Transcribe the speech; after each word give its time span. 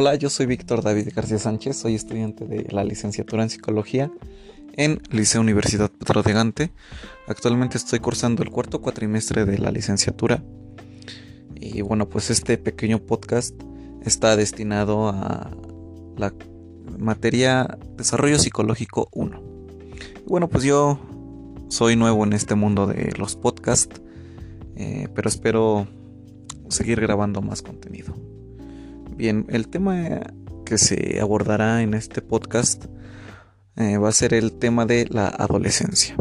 Hola, 0.00 0.14
yo 0.14 0.30
soy 0.30 0.46
Víctor 0.46 0.84
David 0.84 1.08
García 1.12 1.40
Sánchez, 1.40 1.76
soy 1.76 1.96
estudiante 1.96 2.46
de 2.46 2.68
la 2.70 2.84
licenciatura 2.84 3.42
en 3.42 3.50
psicología 3.50 4.12
en 4.76 5.02
Liceo 5.10 5.40
Universidad 5.40 5.90
Petro 5.90 6.22
de 6.22 6.32
Gante. 6.32 6.70
Actualmente 7.26 7.78
estoy 7.78 7.98
cursando 7.98 8.44
el 8.44 8.50
cuarto 8.50 8.80
cuatrimestre 8.80 9.44
de 9.44 9.58
la 9.58 9.72
licenciatura. 9.72 10.40
Y 11.56 11.80
bueno, 11.80 12.08
pues 12.08 12.30
este 12.30 12.58
pequeño 12.58 13.00
podcast 13.00 13.60
está 14.04 14.36
destinado 14.36 15.08
a 15.08 15.50
la 16.16 16.32
materia 16.96 17.76
Desarrollo 17.96 18.38
Psicológico 18.38 19.08
1. 19.10 19.42
bueno, 20.28 20.48
pues 20.48 20.62
yo 20.62 21.00
soy 21.70 21.96
nuevo 21.96 22.22
en 22.22 22.34
este 22.34 22.54
mundo 22.54 22.86
de 22.86 23.10
los 23.18 23.34
podcasts, 23.34 24.00
eh, 24.76 25.08
pero 25.12 25.28
espero 25.28 25.88
seguir 26.68 27.00
grabando 27.00 27.42
más 27.42 27.62
contenido. 27.62 28.14
Bien, 29.18 29.46
el 29.48 29.66
tema 29.66 30.20
que 30.64 30.78
se 30.78 31.18
abordará 31.20 31.82
en 31.82 31.94
este 31.94 32.22
podcast 32.22 32.84
eh, 33.74 33.98
va 33.98 34.10
a 34.10 34.12
ser 34.12 34.32
el 34.32 34.52
tema 34.52 34.86
de 34.86 35.08
la 35.10 35.26
adolescencia. 35.26 36.14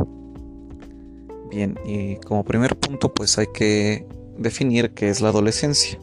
Bien, 1.51 1.77
y 1.85 2.15
como 2.15 2.43
primer 2.43 2.75
punto 2.75 3.13
pues 3.13 3.37
hay 3.37 3.45
que 3.53 4.07
definir 4.39 4.95
qué 4.95 5.09
es 5.09 5.21
la 5.21 5.29
adolescencia. 5.29 5.99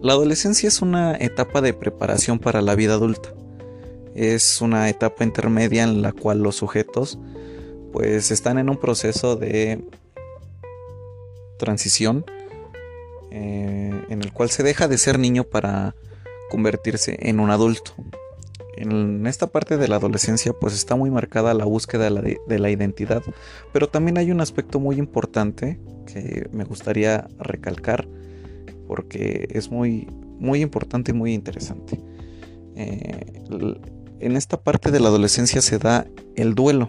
La 0.00 0.14
adolescencia 0.14 0.68
es 0.68 0.80
una 0.80 1.14
etapa 1.16 1.60
de 1.60 1.74
preparación 1.74 2.38
para 2.38 2.62
la 2.62 2.74
vida 2.74 2.94
adulta. 2.94 3.28
Es 4.14 4.62
una 4.62 4.88
etapa 4.88 5.22
intermedia 5.22 5.82
en 5.82 6.00
la 6.00 6.12
cual 6.12 6.42
los 6.42 6.56
sujetos 6.56 7.18
pues 7.92 8.30
están 8.30 8.56
en 8.56 8.70
un 8.70 8.78
proceso 8.78 9.36
de 9.36 9.84
transición 11.58 12.24
eh, 13.30 14.04
en 14.08 14.22
el 14.22 14.32
cual 14.32 14.50
se 14.50 14.62
deja 14.62 14.88
de 14.88 14.98
ser 14.98 15.18
niño 15.18 15.44
para 15.44 15.94
convertirse 16.50 17.16
en 17.20 17.40
un 17.40 17.50
adulto. 17.50 17.92
En 18.76 19.26
esta 19.26 19.46
parte 19.46 19.76
de 19.76 19.88
la 19.88 19.96
adolescencia 19.96 20.52
pues 20.52 20.74
está 20.74 20.96
muy 20.96 21.10
marcada 21.10 21.52
la 21.54 21.64
búsqueda 21.64 22.04
de 22.04 22.10
la, 22.10 22.22
de 22.22 22.58
la, 22.58 22.70
identidad, 22.70 23.22
pero 23.72 23.88
también 23.88 24.16
hay 24.16 24.30
un 24.30 24.40
aspecto 24.40 24.80
muy 24.80 24.96
importante 24.96 25.78
que 26.06 26.48
me 26.52 26.64
gustaría 26.64 27.28
recalcar 27.38 28.08
porque 28.86 29.48
es 29.50 29.70
muy, 29.70 30.08
muy 30.38 30.62
importante 30.62 31.12
y 31.12 31.14
muy 31.14 31.34
interesante. 31.34 32.00
Eh, 32.74 33.42
en 34.20 34.36
esta 34.36 34.60
parte 34.60 34.90
de 34.90 35.00
la 35.00 35.08
adolescencia 35.08 35.62
se 35.62 35.78
da 35.78 36.06
el 36.34 36.54
duelo, 36.54 36.88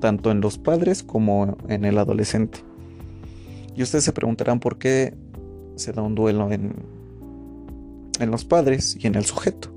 tanto 0.00 0.30
en 0.30 0.40
los 0.40 0.58
padres 0.58 1.02
como 1.02 1.56
en 1.68 1.84
el 1.84 1.98
adolescente. 1.98 2.60
Y 3.74 3.82
ustedes 3.82 4.04
se 4.04 4.12
preguntarán 4.12 4.60
por 4.60 4.78
qué 4.78 5.14
se 5.76 5.92
da 5.92 6.02
un 6.02 6.14
duelo 6.14 6.50
en, 6.52 6.74
en 8.18 8.30
los 8.30 8.44
padres 8.44 8.96
y 9.00 9.06
en 9.06 9.14
el 9.14 9.24
sujeto. 9.24 9.70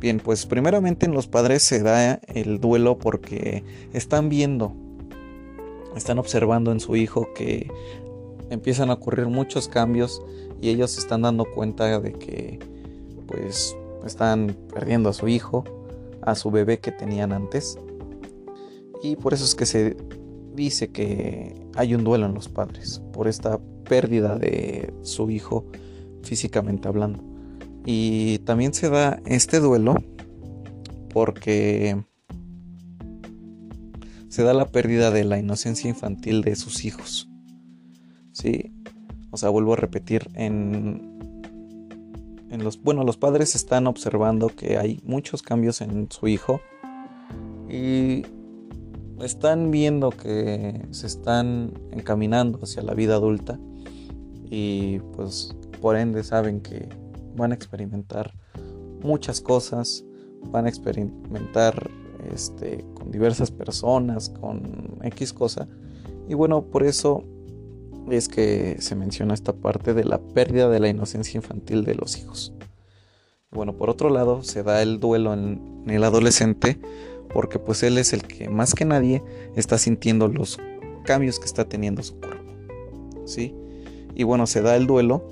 Bien, 0.00 0.20
pues 0.20 0.46
primeramente 0.46 1.06
en 1.06 1.12
los 1.12 1.26
padres 1.26 1.62
se 1.62 1.82
da 1.82 2.20
el 2.26 2.60
duelo 2.60 2.98
porque 2.98 3.64
están 3.92 4.28
viendo, 4.28 4.74
están 5.96 6.18
observando 6.18 6.70
en 6.70 6.80
su 6.80 6.96
hijo 6.96 7.28
que 7.34 7.70
empiezan 8.50 8.90
a 8.90 8.94
ocurrir 8.94 9.26
muchos 9.26 9.68
cambios 9.68 10.22
y 10.60 10.68
ellos 10.68 10.92
se 10.92 11.00
están 11.00 11.22
dando 11.22 11.44
cuenta 11.46 11.98
de 11.98 12.12
que 12.12 12.58
pues 13.26 13.76
están 14.04 14.56
perdiendo 14.72 15.08
a 15.08 15.12
su 15.12 15.28
hijo, 15.28 15.64
a 16.22 16.34
su 16.34 16.50
bebé 16.50 16.78
que 16.78 16.92
tenían 16.92 17.32
antes. 17.32 17.78
Y 19.02 19.16
por 19.16 19.34
eso 19.34 19.44
es 19.44 19.54
que 19.54 19.66
se 19.66 19.96
dice 20.54 20.88
que 20.88 21.66
hay 21.74 21.94
un 21.94 22.04
duelo 22.04 22.26
en 22.26 22.34
los 22.34 22.48
padres 22.48 23.02
por 23.12 23.28
esta 23.28 23.58
pérdida 23.88 24.36
de 24.36 24.92
su 25.02 25.30
hijo 25.30 25.66
físicamente 26.22 26.88
hablando. 26.88 27.22
Y 27.84 28.38
también 28.40 28.74
se 28.74 28.90
da 28.90 29.20
este 29.26 29.60
duelo 29.60 29.94
porque 31.12 32.04
se 34.28 34.42
da 34.42 34.52
la 34.52 34.66
pérdida 34.66 35.10
de 35.10 35.24
la 35.24 35.38
inocencia 35.38 35.88
infantil 35.88 36.42
de 36.42 36.56
sus 36.56 36.84
hijos. 36.84 37.30
Sí, 38.32 38.72
o 39.30 39.36
sea, 39.36 39.48
vuelvo 39.48 39.72
a 39.74 39.76
repetir, 39.76 40.28
en, 40.34 41.16
en 42.50 42.64
los, 42.64 42.82
bueno, 42.82 43.04
los 43.04 43.16
padres 43.16 43.54
están 43.54 43.86
observando 43.86 44.48
que 44.48 44.76
hay 44.76 45.00
muchos 45.04 45.42
cambios 45.42 45.80
en 45.80 46.10
su 46.10 46.28
hijo 46.28 46.60
y 47.70 48.24
están 49.24 49.70
viendo 49.70 50.10
que 50.10 50.86
se 50.90 51.06
están 51.06 51.72
encaminando 51.92 52.58
hacia 52.62 52.82
la 52.82 52.94
vida 52.94 53.14
adulta 53.14 53.58
y 54.50 55.00
pues 55.14 55.54
por 55.80 55.96
ende 55.96 56.22
saben 56.24 56.60
que 56.60 56.88
van 57.36 57.52
a 57.52 57.54
experimentar 57.54 58.32
muchas 59.02 59.40
cosas, 59.40 60.04
van 60.50 60.66
a 60.66 60.68
experimentar 60.68 61.90
este, 62.32 62.84
con 62.94 63.10
diversas 63.10 63.50
personas, 63.50 64.28
con 64.28 64.98
X 65.02 65.32
cosa. 65.32 65.68
Y 66.28 66.34
bueno, 66.34 66.62
por 66.62 66.82
eso 66.82 67.22
es 68.10 68.28
que 68.28 68.76
se 68.80 68.94
menciona 68.94 69.34
esta 69.34 69.52
parte 69.52 69.94
de 69.94 70.04
la 70.04 70.18
pérdida 70.18 70.68
de 70.68 70.80
la 70.80 70.88
inocencia 70.88 71.38
infantil 71.38 71.84
de 71.84 71.94
los 71.94 72.18
hijos. 72.18 72.52
Bueno, 73.50 73.76
por 73.76 73.90
otro 73.90 74.10
lado, 74.10 74.42
se 74.42 74.62
da 74.62 74.82
el 74.82 75.00
duelo 75.00 75.32
en, 75.32 75.84
el 75.86 76.04
adolescente 76.04 76.78
porque 77.32 77.58
pues 77.58 77.82
él 77.82 77.98
es 77.98 78.12
el 78.12 78.22
que 78.22 78.48
más 78.48 78.74
que 78.74 78.84
nadie 78.84 79.22
está 79.56 79.78
sintiendo 79.78 80.28
los 80.28 80.58
cambios 81.04 81.38
que 81.38 81.44
está 81.44 81.64
teniendo 81.64 82.02
su 82.02 82.18
cuerpo. 82.18 82.52
¿Sí? 83.24 83.54
Y 84.16 84.24
bueno, 84.24 84.46
se 84.46 84.62
da 84.62 84.74
el 84.76 84.86
duelo 84.86 85.22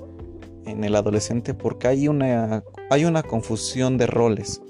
en 0.65 0.83
el 0.83 0.95
adolescente 0.95 1.53
porque 1.53 1.87
hay 1.87 2.07
una, 2.07 2.63
hay 2.89 3.05
una 3.05 3.23
confusión 3.23 3.97
de 3.97 4.07
roles. 4.07 4.61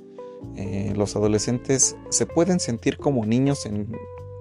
Eh, 0.55 0.93
los 0.95 1.15
adolescentes 1.15 1.97
se 2.09 2.25
pueden 2.25 2.59
sentir 2.59 2.97
como 2.97 3.25
niños 3.25 3.65
en 3.65 3.91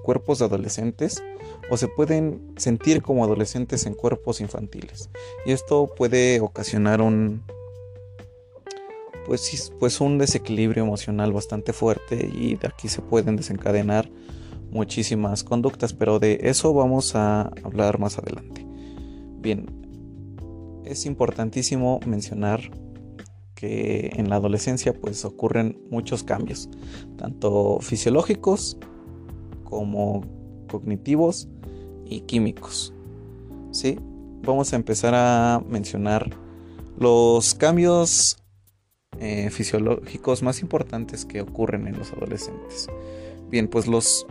cuerpos 0.05 0.39
de 0.39 0.45
adolescentes 0.45 1.25
o 1.71 1.77
se 1.77 1.89
pueden 1.89 2.55
sentir 2.57 3.03
como 3.03 3.25
adolescentes 3.25 3.85
en 3.87 3.95
cuerpos 3.95 4.41
infantiles. 4.41 5.11
Y 5.45 5.51
esto 5.51 5.93
puede 5.97 6.41
ocasionar 6.41 7.01
un 7.01 7.43
pues, 9.27 9.73
pues 9.81 10.01
un 10.01 10.19
desequilibrio 10.19 10.85
emocional 10.85 11.33
bastante 11.33 11.73
fuerte 11.73 12.31
y 12.33 12.55
de 12.55 12.69
aquí 12.69 12.89
se 12.89 13.03
pueden 13.03 13.37
desencadenar 13.37 14.09
muchísimas 14.71 15.43
conductas, 15.43 15.95
pero 15.95 16.19
de 16.19 16.39
eso 16.43 16.75
vamos 16.75 17.17
a 17.17 17.51
hablar 17.65 17.99
más 17.99 18.19
adelante. 18.19 18.74
Bien, 19.45 19.67
es 20.87 21.05
importantísimo 21.05 22.01
mencionar 22.07 22.63
que 23.55 24.11
en 24.15 24.31
la 24.31 24.37
adolescencia 24.37 24.95
pues 24.99 25.23
ocurren 25.27 25.79
muchos 25.91 26.25
cambios, 26.25 26.71
tanto 27.19 27.79
fisiológicos 27.83 28.79
como 29.65 30.25
cognitivos 30.71 31.47
y 32.07 32.23
químicos. 32.23 32.95
¿Sí? 33.71 33.99
Vamos 34.45 34.73
a 34.73 34.77
empezar 34.77 35.13
a 35.15 35.63
mencionar 35.69 36.31
los 36.99 37.55
cambios 37.55 38.39
eh, 39.21 39.51
fisiológicos 39.51 40.43
más 40.43 40.63
importantes 40.63 41.27
que 41.27 41.43
ocurren 41.43 41.87
en 41.87 41.99
los 41.99 42.13
adolescentes. 42.13 42.89
Bien, 43.51 43.69
pues 43.69 43.87
los, 43.87 44.27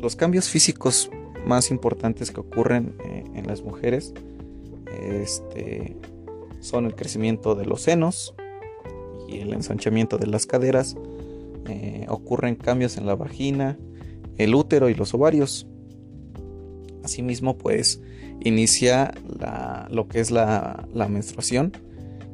los 0.00 0.16
cambios 0.16 0.48
físicos 0.48 1.10
más 1.46 1.70
importantes 1.70 2.30
que 2.30 2.40
ocurren 2.40 2.94
eh, 3.04 3.24
en 3.34 3.46
las 3.46 3.62
mujeres 3.62 4.12
este, 5.00 5.96
son 6.60 6.86
el 6.86 6.94
crecimiento 6.94 7.54
de 7.54 7.64
los 7.66 7.82
senos 7.82 8.34
y 9.28 9.38
el 9.38 9.52
ensanchamiento 9.52 10.18
de 10.18 10.26
las 10.26 10.46
caderas. 10.46 10.96
Eh, 11.68 12.06
ocurren 12.08 12.54
cambios 12.54 12.96
en 12.96 13.06
la 13.06 13.16
vagina, 13.16 13.78
el 14.36 14.54
útero 14.54 14.88
y 14.88 14.94
los 14.94 15.14
ovarios. 15.14 15.66
Asimismo, 17.02 17.56
pues 17.56 18.02
inicia 18.40 19.14
lo 19.90 20.08
que 20.08 20.20
es 20.20 20.30
la, 20.30 20.88
la 20.92 21.08
menstruación, 21.08 21.72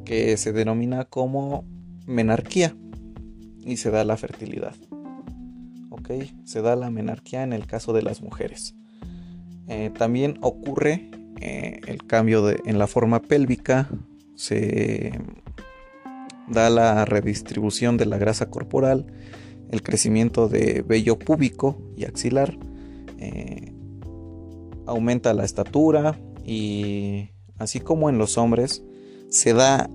que 0.05 0.35
se 0.37 0.51
denomina 0.51 1.05
como 1.05 1.65
menarquía 2.05 2.75
y 3.65 3.77
se 3.77 3.91
da 3.91 4.03
la 4.03 4.17
fertilidad. 4.17 4.75
Se 6.43 6.61
da 6.61 6.75
la 6.75 6.89
menarquía 6.89 7.43
en 7.43 7.53
el 7.53 7.65
caso 7.65 7.93
de 7.93 8.01
las 8.01 8.21
mujeres. 8.21 8.75
Eh, 9.73 9.89
también 9.89 10.37
ocurre 10.41 11.09
eh, 11.41 11.81
el 11.87 12.05
cambio 12.05 12.47
en 12.63 12.77
la 12.77 12.85
forma 12.85 13.19
pélvica, 13.19 13.89
se 14.35 15.19
da 16.47 16.69
la 16.69 17.05
redistribución 17.05 17.97
de 17.97 18.05
la 18.05 18.19
grasa 18.19 18.51
corporal, 18.51 19.07
el 19.71 19.81
crecimiento 19.81 20.47
de 20.47 20.83
vello 20.87 21.17
púbico 21.17 21.81
y 21.97 22.05
axilar, 22.05 22.55
eh, 23.17 23.73
aumenta 24.85 25.33
la 25.33 25.43
estatura 25.43 26.19
y 26.45 27.31
así 27.57 27.79
como 27.79 28.11
en 28.11 28.19
los 28.19 28.37
hombres 28.37 28.83
se 29.29 29.53
da 29.53 29.89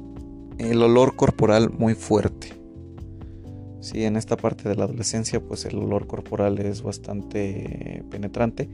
el 0.59 0.83
olor 0.83 1.15
corporal 1.15 1.71
muy 1.71 1.95
fuerte. 1.95 2.58
Sí, 3.89 4.05
en 4.05 4.19
esta 4.19 4.37
parte 4.37 4.69
de 4.69 4.75
la 4.75 4.85
adolescencia 4.85 5.41
pues 5.41 5.65
el 5.65 5.79
olor 5.79 6.07
corporal 6.07 6.59
es 6.59 6.83
bastante 6.83 8.05
penetrante 8.11 8.69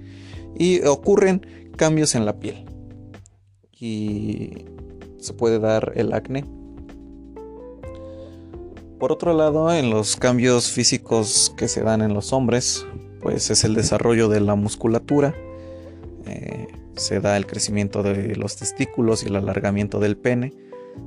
y 0.58 0.84
ocurren 0.84 1.70
cambios 1.76 2.16
en 2.16 2.26
la 2.26 2.40
piel. 2.40 2.64
Y 3.78 4.64
se 5.18 5.32
puede 5.34 5.60
dar 5.60 5.92
el 5.94 6.12
acné. 6.12 6.44
Por 8.98 9.12
otro 9.12 9.34
lado, 9.34 9.72
en 9.72 9.88
los 9.88 10.16
cambios 10.16 10.72
físicos 10.72 11.54
que 11.56 11.68
se 11.68 11.82
dan 11.82 12.02
en 12.02 12.12
los 12.12 12.32
hombres, 12.32 12.84
pues 13.22 13.50
es 13.50 13.62
el 13.62 13.74
desarrollo 13.74 14.28
de 14.28 14.40
la 14.40 14.56
musculatura, 14.56 15.32
eh, 16.26 16.66
se 16.96 17.20
da 17.20 17.36
el 17.36 17.46
crecimiento 17.46 18.02
de 18.02 18.34
los 18.34 18.56
testículos 18.56 19.22
y 19.22 19.28
el 19.28 19.36
alargamiento 19.36 20.00
del 20.00 20.16
pene, 20.16 20.52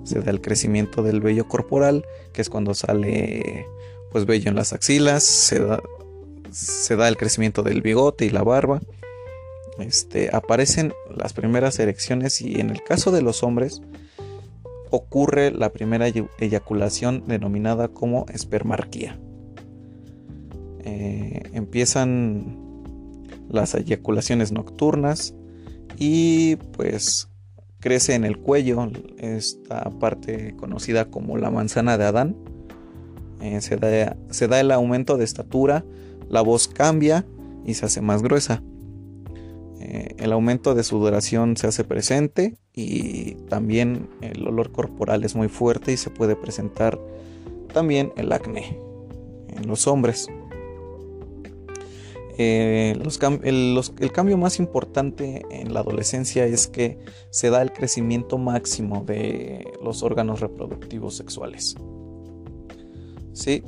se 0.04 0.22
da 0.22 0.32
el 0.32 0.40
crecimiento 0.40 1.04
del 1.04 1.20
vello 1.20 1.50
corporal, 1.50 2.06
que 2.32 2.42
es 2.42 2.50
cuando 2.50 2.74
sale 2.74 3.66
pues 4.12 4.26
vello 4.26 4.50
en 4.50 4.56
las 4.56 4.74
axilas, 4.74 5.24
se 5.24 5.60
da, 5.60 5.82
se 6.52 6.96
da 6.96 7.08
el 7.08 7.18
crecimiento 7.18 7.64
del 7.64 7.82
bigote 7.82 8.26
y 8.26 8.30
la 8.30 8.44
barba. 8.44 8.82
Este, 9.80 10.30
aparecen 10.34 10.94
las 11.16 11.34
primeras 11.34 11.78
erecciones 11.80 12.42
y 12.42 12.60
en 12.60 12.72
el 12.72 12.84
caso 12.84 13.12
de 13.12 13.22
los 13.22 13.44
hombres 13.44 13.82
ocurre 14.90 15.52
la 15.52 15.72
primera 15.72 16.08
eyaculación 16.08 17.24
denominada 17.28 17.90
como 17.90 18.26
espermarquía. 18.34 19.20
Eh, 20.80 21.44
empiezan 21.54 22.58
las 23.50 23.76
eyaculaciones 23.76 24.52
nocturnas 24.52 25.36
y 25.98 26.56
pues 26.74 27.30
crece 27.80 28.16
en 28.16 28.26
el 28.26 28.38
cuello 28.38 28.90
esta 29.18 29.90
parte 30.00 30.56
conocida 30.56 31.06
como 31.06 31.38
la 31.38 31.52
manzana 31.52 31.98
de 31.98 32.06
Adán. 32.06 32.36
Eh, 33.42 33.62
se, 33.62 33.78
da, 33.78 34.18
se 34.30 34.48
da 34.48 34.60
el 34.60 34.72
aumento 34.72 35.18
de 35.18 35.24
estatura, 35.24 35.86
la 36.30 36.42
voz 36.42 36.68
cambia 36.68 37.26
y 37.66 37.76
se 37.76 37.86
hace 37.86 38.02
más 38.02 38.24
gruesa. 38.24 38.64
Eh, 39.80 40.16
el 40.18 40.32
aumento 40.32 40.74
de 40.74 40.84
sudoración 40.84 41.56
se 41.56 41.68
hace 41.68 41.84
presente 41.84 42.58
y 42.74 43.36
también 43.50 44.10
el 44.22 44.48
olor 44.48 44.72
corporal 44.72 45.24
es 45.24 45.36
muy 45.36 45.50
fuerte 45.50 45.92
y 45.92 45.98
se 45.98 46.10
puede 46.10 46.36
presentar 46.36 47.00
también 47.74 48.12
el 48.18 48.32
acné 48.32 48.80
en 49.50 49.68
los 49.68 49.88
hombres. 49.88 50.28
Eh, 52.40 52.96
el, 53.44 54.12
cambio 54.12 54.38
más 54.38 54.60
importante 54.60 55.44
en 55.50 55.74
la 55.74 55.80
adolescencia 55.80 56.46
es 56.46 56.68
que 56.68 57.00
se 57.32 57.50
da 57.50 57.64
el 57.64 57.74
crecimiento 57.74 58.38
máximo 58.38 59.04
de 59.04 59.74
los 59.84 60.04
órganos 60.04 60.40
reproductivos 60.40 61.16
sexuales. 61.16 61.76
Sí, 63.38 63.64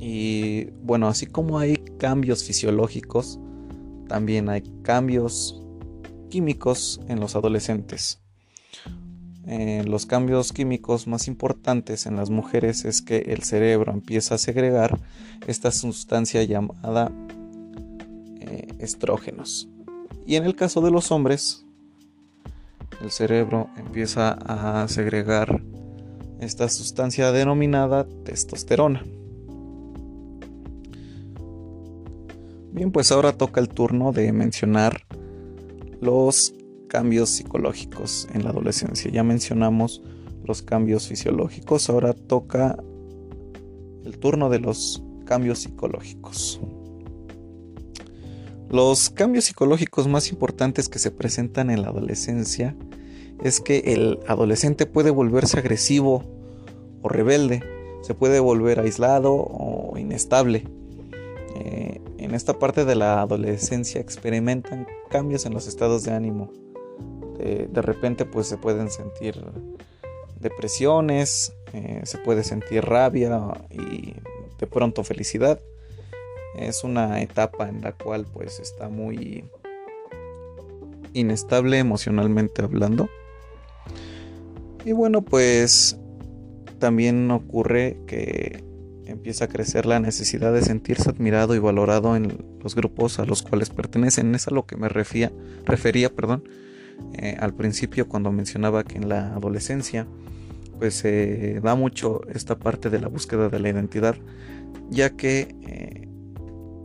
y 0.00 0.64
bueno, 0.82 1.06
así 1.06 1.26
como 1.26 1.60
hay 1.60 1.76
cambios 1.76 2.42
fisiológicos, 2.42 3.38
también 4.08 4.48
hay 4.48 4.62
cambios 4.82 5.62
químicos 6.28 7.00
en 7.06 7.20
los 7.20 7.36
adolescentes. 7.36 8.20
Eh, 9.46 9.84
los 9.86 10.06
cambios 10.06 10.52
químicos 10.52 11.06
más 11.06 11.28
importantes 11.28 12.06
en 12.06 12.16
las 12.16 12.30
mujeres 12.30 12.84
es 12.84 13.00
que 13.00 13.18
el 13.18 13.44
cerebro 13.44 13.92
empieza 13.92 14.34
a 14.34 14.38
segregar 14.38 14.98
esta 15.46 15.70
sustancia 15.70 16.42
llamada 16.42 17.12
estrógenos. 18.80 19.68
Y 20.26 20.34
en 20.34 20.46
el 20.46 20.56
caso 20.56 20.80
de 20.80 20.90
los 20.90 21.12
hombres, 21.12 21.64
el 23.00 23.12
cerebro 23.12 23.70
empieza 23.76 24.32
a 24.32 24.88
segregar 24.88 25.62
esta 26.42 26.68
sustancia 26.68 27.30
denominada 27.32 28.06
testosterona. 28.24 29.04
Bien, 32.72 32.90
pues 32.90 33.12
ahora 33.12 33.32
toca 33.32 33.60
el 33.60 33.68
turno 33.68 34.12
de 34.12 34.32
mencionar 34.32 35.06
los 36.00 36.54
cambios 36.88 37.30
psicológicos 37.30 38.28
en 38.32 38.44
la 38.44 38.50
adolescencia. 38.50 39.10
Ya 39.10 39.22
mencionamos 39.22 40.02
los 40.44 40.62
cambios 40.62 41.08
fisiológicos, 41.08 41.88
ahora 41.88 42.12
toca 42.12 42.76
el 44.04 44.18
turno 44.18 44.50
de 44.50 44.58
los 44.58 45.02
cambios 45.24 45.60
psicológicos. 45.60 46.60
Los 48.68 49.10
cambios 49.10 49.44
psicológicos 49.44 50.08
más 50.08 50.30
importantes 50.30 50.88
que 50.88 50.98
se 50.98 51.10
presentan 51.10 51.70
en 51.70 51.82
la 51.82 51.88
adolescencia 51.88 52.74
es 53.42 53.60
que 53.60 53.78
el 53.86 54.20
adolescente 54.26 54.86
puede 54.86 55.10
volverse 55.10 55.58
agresivo 55.58 56.24
o 57.02 57.08
rebelde, 57.08 57.62
se 58.02 58.14
puede 58.14 58.40
volver 58.40 58.80
aislado 58.80 59.34
o 59.34 59.96
inestable. 59.98 60.64
Eh, 61.56 62.00
en 62.18 62.34
esta 62.34 62.58
parte 62.58 62.84
de 62.84 62.94
la 62.94 63.20
adolescencia 63.20 64.00
experimentan 64.00 64.86
cambios 65.10 65.44
en 65.44 65.54
los 65.54 65.66
estados 65.66 66.04
de 66.04 66.12
ánimo. 66.12 66.50
De, 67.38 67.82
repente 67.82 68.24
pues 68.24 68.46
se 68.46 68.56
pueden 68.56 68.88
sentir 68.88 69.34
depresiones, 70.38 71.52
eh, 71.72 72.00
se 72.04 72.18
puede 72.18 72.44
sentir 72.44 72.84
rabia 72.84 73.52
y 73.68 74.14
de 74.60 74.66
pronto 74.68 75.02
felicidad 75.02 75.58
es 76.56 76.84
una 76.84 77.20
etapa 77.20 77.68
en 77.68 77.80
la 77.80 77.92
cual 77.92 78.26
pues 78.32 78.60
está 78.60 78.88
muy 78.88 79.44
inestable 81.14 81.78
emocionalmente 81.78 82.62
hablando. 82.62 83.08
Y 84.84 84.92
bueno, 84.92 85.22
pues 85.22 85.98
también 86.78 87.30
ocurre 87.30 87.98
que 88.06 88.64
empieza 89.06 89.44
a 89.44 89.48
crecer 89.48 89.86
la 89.86 90.00
necesidad 90.00 90.52
de 90.52 90.62
sentirse 90.62 91.10
admirado 91.10 91.54
y 91.54 91.58
valorado 91.58 92.16
en 92.16 92.44
los 92.62 92.74
grupos 92.74 93.18
a 93.18 93.24
los 93.24 93.42
cuales 93.42 93.70
pertenecen. 93.70 94.34
Es 94.34 94.48
a 94.48 94.50
lo 94.50 94.66
que 94.66 94.76
me 94.76 94.88
refería, 94.88 95.30
refería 95.64 96.10
perdón, 96.10 96.44
eh, 97.14 97.36
al 97.38 97.54
principio 97.54 98.08
cuando 98.08 98.32
mencionaba 98.32 98.84
que 98.84 98.96
en 98.96 99.08
la 99.08 99.34
adolescencia 99.34 100.06
pues 100.78 100.94
se 100.94 101.60
da 101.60 101.76
mucho 101.76 102.22
esta 102.34 102.58
parte 102.58 102.90
de 102.90 103.00
la 103.00 103.06
búsqueda 103.06 103.48
de 103.48 103.60
la 103.60 103.68
identidad, 103.68 104.16
ya 104.90 105.10
que 105.10 105.54
eh, 105.60 106.08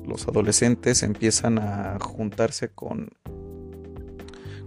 los 0.05 0.27
adolescentes 0.27 1.01
empiezan 1.01 1.57
a 1.57 1.97
juntarse 2.00 2.69
con, 2.69 3.09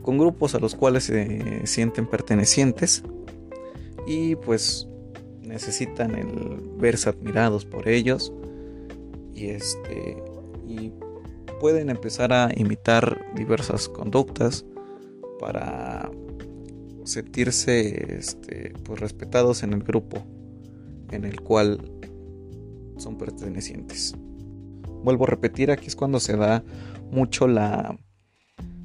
con 0.03 0.19
grupos 0.19 0.55
a 0.55 0.59
los 0.59 0.75
cuales 0.75 1.05
se 1.05 1.67
sienten 1.67 2.07
pertenecientes 2.07 3.03
y 4.07 4.37
pues 4.37 4.89
necesitan 5.43 6.15
el 6.15 6.61
verse 6.79 7.11
admirados 7.11 7.65
por 7.65 7.89
ellos 7.89 8.33
y 9.35 9.49
este 9.49 10.23
y 10.67 10.93
pueden 11.61 11.91
empezar 11.91 12.33
a 12.33 12.51
imitar 12.57 13.27
diversas 13.35 13.89
conductas 13.89 14.65
para 15.39 16.11
sentirse 17.05 18.17
este, 18.19 18.73
pues 18.85 19.01
respetados 19.01 19.63
en 19.63 19.73
el 19.73 19.83
grupo 19.83 20.25
en 21.11 21.25
el 21.25 21.41
cual 21.41 21.81
son 22.97 23.19
pertenecientes. 23.19 24.15
Vuelvo 25.03 25.25
a 25.25 25.29
repetir, 25.29 25.71
aquí 25.71 25.87
es 25.89 25.97
cuando 25.97 26.21
se 26.21 26.37
da 26.37 26.63
mucho 27.11 27.49
la, 27.49 27.99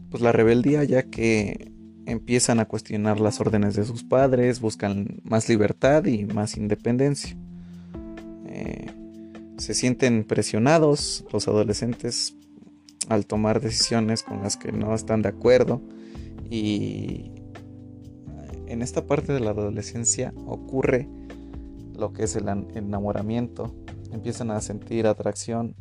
pues 0.10 0.22
la 0.22 0.32
rebeldía, 0.32 0.84
ya 0.84 1.04
que 1.04 1.72
empiezan 2.06 2.60
a 2.60 2.66
cuestionar 2.66 3.20
las 3.20 3.40
órdenes 3.40 3.76
de 3.76 3.86
sus 3.86 4.04
padres, 4.04 4.62
buscan 4.62 5.22
más 5.24 5.50
libertad 5.50 6.06
y 6.06 6.26
más 6.26 6.58
independencia. 6.58 7.36
Eh, 8.48 8.88
se 9.58 9.74
sienten 9.74 10.24
presionados 10.24 11.26
los 11.32 11.48
adolescentes 11.48 12.36
al 13.10 13.26
tomar 13.26 13.62
decisiones 13.62 14.24
con 14.24 14.42
las 14.42 14.58
que 14.58 14.72
no 14.72 14.94
están 14.94 15.22
de 15.22 15.30
acuerdo 15.30 15.82
y 16.50 17.32
en 18.68 18.82
esta 18.82 19.06
parte 19.06 19.34
de 19.34 19.40
la 19.40 19.52
adolescencia 19.52 20.34
ocurre 20.46 21.08
lo 21.98 22.14
que 22.14 22.24
es 22.24 22.36
el 22.36 22.48
enamoramiento 22.48 23.74
empiezan 24.12 24.52
a 24.52 24.60
sentir 24.62 25.08
atracción 25.08 25.76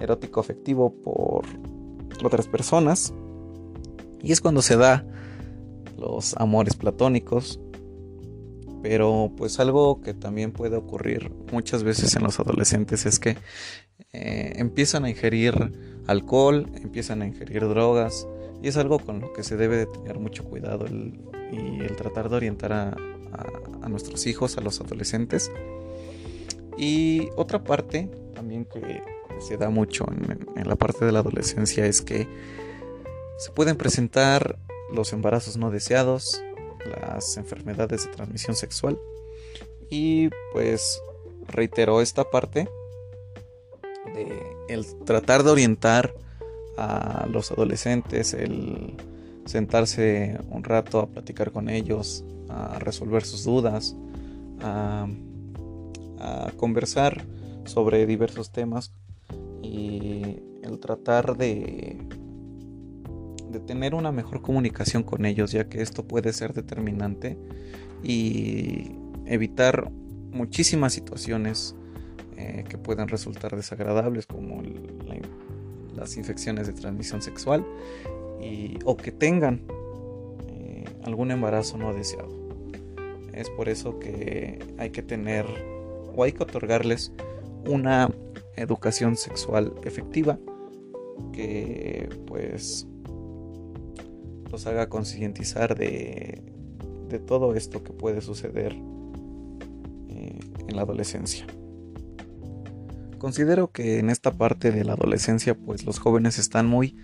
erótico 0.00 0.40
afectivo 0.40 0.90
por 0.90 1.44
otras 2.22 2.46
personas 2.48 3.14
y 4.26 4.32
es 4.32 4.40
cuando 4.40 4.60
se 4.60 4.76
da 4.76 5.04
los 5.96 6.36
amores 6.36 6.74
platónicos 6.74 7.60
pero 8.82 9.32
pues 9.36 9.58
algo 9.58 10.00
que 10.00 10.14
también 10.14 10.52
puede 10.52 10.76
ocurrir 10.76 11.32
muchas 11.50 11.82
veces 11.82 12.14
en 12.14 12.22
los 12.22 12.38
adolescentes 12.38 13.06
es 13.06 13.18
que 13.18 13.36
eh, 14.12 14.52
empiezan 14.56 15.04
a 15.04 15.10
ingerir 15.10 15.72
alcohol, 16.06 16.70
empiezan 16.82 17.22
a 17.22 17.26
ingerir 17.26 17.66
drogas 17.68 18.28
y 18.62 18.68
es 18.68 18.76
algo 18.76 18.98
con 18.98 19.20
lo 19.20 19.32
que 19.32 19.42
se 19.42 19.56
debe 19.56 19.76
de 19.76 19.86
tener 19.86 20.18
mucho 20.18 20.44
cuidado 20.44 20.86
y 20.86 21.80
el 21.80 21.96
tratar 21.96 22.28
de 22.28 22.36
orientar 22.36 22.72
a, 22.72 22.96
nuestros 23.88 24.26
hijos, 24.26 24.56
a 24.56 24.60
los 24.60 24.80
adolescentes. 24.80 25.50
Y 26.76 27.28
otra 27.36 27.62
parte 27.62 28.10
también 28.34 28.64
que 28.64 29.00
se 29.40 29.56
da 29.56 29.70
mucho 29.70 30.06
en, 30.56 30.68
la 30.68 30.76
parte 30.76 31.04
de 31.04 31.12
la 31.12 31.20
adolescencia 31.20 31.86
es 31.86 32.02
que 32.02 32.26
se 33.38 33.50
pueden 33.52 33.76
presentar 33.76 34.58
los 34.92 35.12
embarazos 35.12 35.56
no 35.56 35.70
deseados, 35.70 36.42
las 37.02 37.36
enfermedades 37.36 38.06
de 38.06 38.12
transmisión 38.12 38.56
sexual. 38.56 38.98
Y 39.90 40.30
pues 40.52 41.00
reitero 41.48 42.00
esta 42.00 42.24
parte 42.24 42.68
de 44.14 44.42
el 44.68 44.86
tratar 45.04 45.42
de 45.42 45.50
orientar 45.50 46.14
a 46.76 47.26
los 47.30 47.50
adolescentes, 47.52 48.34
el 48.34 48.96
sentarse 49.44 50.38
un 50.50 50.64
rato 50.64 51.00
a 51.00 51.06
platicar 51.06 51.52
con 51.52 51.68
ellos, 51.68 52.24
a 52.48 52.78
resolver 52.78 53.24
sus 53.24 53.44
dudas, 53.44 53.96
a 54.60 55.06
conversar 56.56 57.24
sobre 57.64 58.06
diversos 58.06 58.50
temas 58.50 58.92
y 59.62 60.40
el 60.62 60.78
tratar 60.80 61.36
de, 61.36 62.05
tener 63.60 63.94
una 63.94 64.12
mejor 64.12 64.42
comunicación 64.42 65.02
con 65.02 65.26
ellos, 65.26 65.52
ya 65.52 65.68
que 65.68 65.82
esto 65.82 66.06
puede 66.06 66.32
ser 66.32 66.52
determinante 66.52 67.38
y 68.02 68.92
evitar 69.26 69.90
muchísimas 70.32 70.92
situaciones 70.92 71.74
eh, 72.36 72.64
que 72.68 72.78
puedan 72.78 73.08
resultar 73.08 73.56
desagradables 73.56 74.26
como 74.26 74.62
las 75.94 76.16
infecciones 76.16 76.66
de 76.66 76.74
transmisión 76.74 77.22
sexual 77.22 77.64
y, 78.40 78.78
o 78.84 78.96
que 78.96 79.10
tengan 79.10 79.62
eh, 80.48 80.84
algún 81.04 81.30
embarazo 81.30 81.78
no 81.78 81.94
deseado. 81.94 82.28
Es 83.32 83.50
por 83.50 83.68
eso 83.68 83.98
que 83.98 84.58
hay 84.78 84.90
que 84.90 85.02
tener 85.02 85.46
o 86.14 86.24
hay 86.24 86.32
que 86.32 86.42
otorgarles 86.42 87.12
una 87.66 88.10
educación 88.56 89.16
sexual 89.16 89.72
efectiva 89.84 90.38
que 91.32 92.08
pues 92.26 92.86
los 94.50 94.66
haga 94.66 94.88
concientizar 94.88 95.76
de, 95.76 96.42
de, 97.08 97.18
todo 97.18 97.54
esto 97.54 97.82
que 97.82 97.92
puede 97.92 98.20
suceder 98.20 98.72
eh, 100.08 100.38
en 100.68 100.76
la 100.76 100.82
adolescencia. 100.82 101.46
Considero 103.18 103.70
que 103.70 103.98
en 103.98 104.10
esta 104.10 104.32
parte 104.32 104.70
de 104.70 104.84
la 104.84 104.92
adolescencia 104.92 105.54
pues 105.54 105.84
los 105.84 105.98
jóvenes 105.98 106.38
están 106.38 106.66
muy 106.66 106.96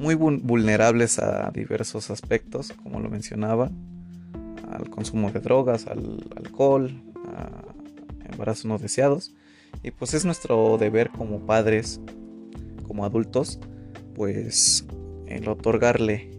muy 0.00 0.14
vulnerables 0.14 1.18
a 1.18 1.50
diversos 1.50 2.10
aspectos, 2.10 2.72
como 2.82 3.00
lo 3.00 3.10
mencionaba, 3.10 3.70
al 4.70 4.88
consumo 4.88 5.30
de 5.30 5.40
drogas, 5.40 5.86
al 5.86 6.24
alcohol, 6.36 7.02
a 7.26 8.30
embarazos 8.30 8.64
no 8.64 8.78
deseados. 8.78 9.34
Y 9.82 9.90
pues 9.90 10.14
es 10.14 10.24
nuestro 10.24 10.78
deber 10.78 11.10
como 11.10 11.44
padres, 11.44 12.00
como 12.86 13.04
adultos, 13.04 13.60
pues 14.14 14.86
el 15.30 15.48
otorgarle 15.48 16.30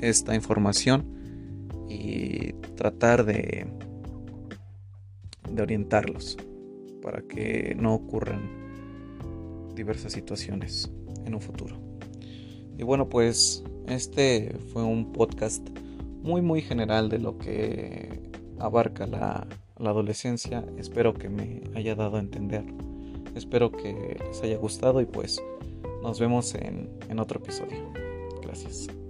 esta 0.00 0.34
información 0.34 1.86
y 1.88 2.52
tratar 2.76 3.24
de, 3.24 3.66
de 5.50 5.62
orientarlos 5.62 6.36
para 7.02 7.22
que 7.22 7.76
no 7.78 7.94
ocurran 7.94 8.66
diversas 9.74 10.12
situaciones 10.12 10.90
en 11.24 11.34
un 11.34 11.40
futuro. 11.40 11.76
Y 12.78 12.82
bueno, 12.82 13.08
pues 13.08 13.64
este 13.88 14.56
fue 14.72 14.82
un 14.82 15.12
podcast 15.12 15.66
muy 16.22 16.42
muy 16.42 16.60
general 16.60 17.08
de 17.08 17.18
lo 17.18 17.38
que 17.38 18.30
abarca 18.58 19.06
la, 19.06 19.46
adolescencia. 19.78 20.64
Espero 20.78 21.12
que 21.12 21.28
me 21.28 21.62
haya 21.74 21.94
dado 21.94 22.16
a 22.16 22.20
entender. 22.20 22.64
Espero 23.34 23.70
que 23.70 24.16
les 24.26 24.42
haya 24.42 24.56
gustado 24.56 25.02
y 25.02 25.04
pues 25.04 25.40
nos 26.02 26.18
vemos 26.18 26.54
en, 26.54 26.88
en 27.10 27.18
otro 27.18 27.40
episodio. 27.40 28.05
Gracias. 28.46 29.05